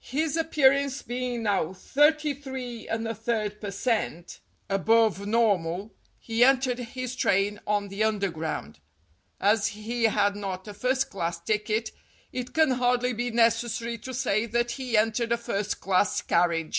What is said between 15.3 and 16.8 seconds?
a first class carriage.